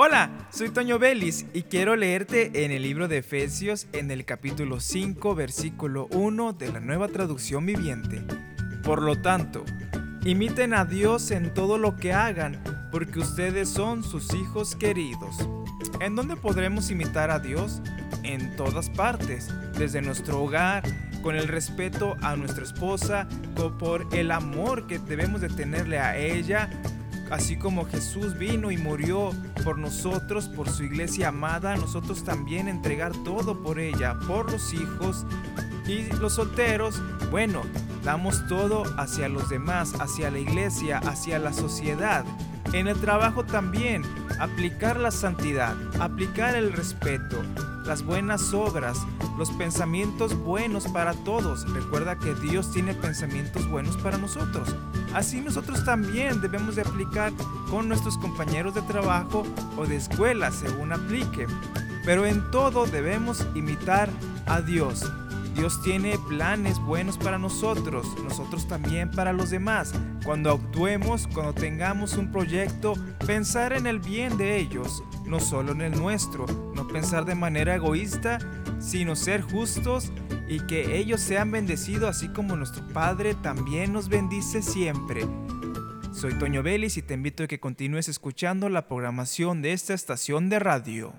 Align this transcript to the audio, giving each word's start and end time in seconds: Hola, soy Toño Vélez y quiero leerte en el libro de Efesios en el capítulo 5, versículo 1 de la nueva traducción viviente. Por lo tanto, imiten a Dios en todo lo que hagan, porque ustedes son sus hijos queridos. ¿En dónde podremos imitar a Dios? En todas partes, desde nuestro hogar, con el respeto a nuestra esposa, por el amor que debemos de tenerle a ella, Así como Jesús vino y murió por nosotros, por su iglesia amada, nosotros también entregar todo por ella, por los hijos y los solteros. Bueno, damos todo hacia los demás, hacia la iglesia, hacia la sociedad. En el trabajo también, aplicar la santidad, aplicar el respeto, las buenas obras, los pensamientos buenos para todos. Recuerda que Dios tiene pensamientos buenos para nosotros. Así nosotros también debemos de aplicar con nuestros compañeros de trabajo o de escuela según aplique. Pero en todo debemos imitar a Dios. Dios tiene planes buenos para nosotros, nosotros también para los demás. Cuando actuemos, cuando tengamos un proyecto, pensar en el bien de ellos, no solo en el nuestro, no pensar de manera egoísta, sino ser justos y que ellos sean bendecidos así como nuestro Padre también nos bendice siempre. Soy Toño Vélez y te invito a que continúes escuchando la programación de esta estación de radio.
Hola, 0.00 0.30
soy 0.50 0.68
Toño 0.68 1.00
Vélez 1.00 1.44
y 1.54 1.62
quiero 1.62 1.96
leerte 1.96 2.64
en 2.64 2.70
el 2.70 2.82
libro 2.82 3.08
de 3.08 3.18
Efesios 3.18 3.88
en 3.92 4.12
el 4.12 4.24
capítulo 4.24 4.78
5, 4.78 5.34
versículo 5.34 6.06
1 6.12 6.52
de 6.52 6.70
la 6.70 6.78
nueva 6.78 7.08
traducción 7.08 7.66
viviente. 7.66 8.22
Por 8.84 9.02
lo 9.02 9.20
tanto, 9.20 9.64
imiten 10.24 10.72
a 10.72 10.84
Dios 10.84 11.32
en 11.32 11.52
todo 11.52 11.78
lo 11.78 11.96
que 11.96 12.12
hagan, 12.12 12.62
porque 12.92 13.18
ustedes 13.18 13.70
son 13.70 14.04
sus 14.04 14.32
hijos 14.34 14.76
queridos. 14.76 15.36
¿En 16.00 16.14
dónde 16.14 16.36
podremos 16.36 16.92
imitar 16.92 17.32
a 17.32 17.40
Dios? 17.40 17.82
En 18.22 18.54
todas 18.54 18.90
partes, 18.90 19.48
desde 19.76 20.00
nuestro 20.00 20.40
hogar, 20.40 20.84
con 21.24 21.34
el 21.34 21.48
respeto 21.48 22.16
a 22.22 22.36
nuestra 22.36 22.62
esposa, 22.62 23.28
por 23.80 24.06
el 24.14 24.30
amor 24.30 24.86
que 24.86 25.00
debemos 25.00 25.40
de 25.40 25.48
tenerle 25.48 25.98
a 25.98 26.16
ella, 26.16 26.70
Así 27.30 27.56
como 27.56 27.84
Jesús 27.84 28.38
vino 28.38 28.70
y 28.70 28.78
murió 28.78 29.32
por 29.62 29.78
nosotros, 29.78 30.48
por 30.48 30.68
su 30.70 30.84
iglesia 30.84 31.28
amada, 31.28 31.76
nosotros 31.76 32.24
también 32.24 32.68
entregar 32.68 33.12
todo 33.24 33.62
por 33.62 33.78
ella, 33.78 34.18
por 34.26 34.50
los 34.50 34.72
hijos 34.72 35.26
y 35.86 36.04
los 36.16 36.34
solteros. 36.34 37.02
Bueno, 37.30 37.62
damos 38.02 38.46
todo 38.46 38.84
hacia 38.98 39.28
los 39.28 39.48
demás, 39.50 39.92
hacia 40.00 40.30
la 40.30 40.38
iglesia, 40.38 40.98
hacia 40.98 41.38
la 41.38 41.52
sociedad. 41.52 42.24
En 42.72 42.88
el 42.88 42.98
trabajo 42.98 43.44
también, 43.44 44.02
aplicar 44.40 44.98
la 44.98 45.10
santidad, 45.10 45.74
aplicar 46.00 46.54
el 46.54 46.72
respeto, 46.72 47.42
las 47.88 48.04
buenas 48.04 48.52
obras, 48.52 48.98
los 49.38 49.50
pensamientos 49.50 50.38
buenos 50.38 50.86
para 50.88 51.14
todos. 51.14 51.68
Recuerda 51.72 52.18
que 52.18 52.34
Dios 52.34 52.70
tiene 52.70 52.92
pensamientos 52.92 53.66
buenos 53.66 53.96
para 53.96 54.18
nosotros. 54.18 54.76
Así 55.14 55.40
nosotros 55.40 55.84
también 55.86 56.42
debemos 56.42 56.76
de 56.76 56.82
aplicar 56.82 57.32
con 57.70 57.88
nuestros 57.88 58.18
compañeros 58.18 58.74
de 58.74 58.82
trabajo 58.82 59.42
o 59.78 59.86
de 59.86 59.96
escuela 59.96 60.52
según 60.52 60.92
aplique. 60.92 61.46
Pero 62.04 62.26
en 62.26 62.50
todo 62.50 62.86
debemos 62.86 63.46
imitar 63.54 64.10
a 64.46 64.60
Dios. 64.60 65.10
Dios 65.58 65.82
tiene 65.82 66.16
planes 66.28 66.78
buenos 66.78 67.18
para 67.18 67.36
nosotros, 67.36 68.06
nosotros 68.22 68.68
también 68.68 69.10
para 69.10 69.32
los 69.32 69.50
demás. 69.50 69.92
Cuando 70.24 70.52
actuemos, 70.52 71.26
cuando 71.26 71.52
tengamos 71.52 72.16
un 72.16 72.30
proyecto, 72.30 72.94
pensar 73.26 73.72
en 73.72 73.88
el 73.88 73.98
bien 73.98 74.38
de 74.38 74.56
ellos, 74.56 75.02
no 75.26 75.40
solo 75.40 75.72
en 75.72 75.80
el 75.80 75.98
nuestro, 75.98 76.46
no 76.76 76.86
pensar 76.86 77.24
de 77.24 77.34
manera 77.34 77.74
egoísta, 77.74 78.38
sino 78.78 79.16
ser 79.16 79.42
justos 79.42 80.12
y 80.46 80.60
que 80.60 80.96
ellos 80.96 81.20
sean 81.20 81.50
bendecidos 81.50 82.08
así 82.08 82.28
como 82.28 82.54
nuestro 82.54 82.86
Padre 82.92 83.34
también 83.34 83.92
nos 83.92 84.08
bendice 84.08 84.62
siempre. 84.62 85.26
Soy 86.12 86.34
Toño 86.34 86.62
Vélez 86.62 86.96
y 86.98 87.02
te 87.02 87.14
invito 87.14 87.42
a 87.42 87.48
que 87.48 87.58
continúes 87.58 88.08
escuchando 88.08 88.68
la 88.68 88.86
programación 88.86 89.60
de 89.60 89.72
esta 89.72 89.92
estación 89.92 90.50
de 90.50 90.60
radio. 90.60 91.12